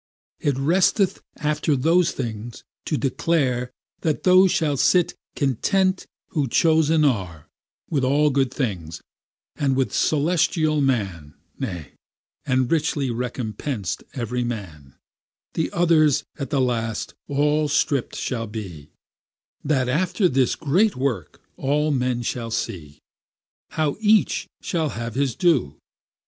It 0.39 0.57
resteth 0.57 1.21
after 1.37 1.75
those 1.75 2.11
things 2.11 2.63
to 2.85 2.97
declare, 2.97 3.69
That 3.99 4.23
those 4.23 4.49
shall 4.51 4.75
sit 4.75 5.13
content 5.35 6.07
who 6.29 6.47
chosen 6.47 7.05
are, 7.05 7.47
With 7.87 8.03
all 8.03 8.31
good 8.31 8.51
things, 8.51 9.03
and 9.55 9.75
with 9.75 9.93
celestial 9.93 10.81
man 10.81 11.35
(ne,) 11.59 11.91
And 12.47 12.71
richly 12.71 13.11
recompensed 13.11 14.03
every 14.15 14.43
man: 14.43 14.95
The 15.53 15.71
others 15.71 16.23
at 16.39 16.49
the 16.49 16.61
last 16.61 17.13
all 17.27 17.67
stripp'd 17.67 18.15
shall 18.15 18.47
be, 18.47 18.89
That 19.63 19.87
after 19.87 20.27
this 20.27 20.55
great 20.55 20.95
work 20.95 21.43
all 21.57 21.91
men 21.91 22.23
may 22.33 22.49
see, 22.49 22.97
How 23.69 23.97
each 23.99 24.47
shall 24.61 24.89
have 24.89 25.13
his 25.13 25.35
due. 25.35 25.77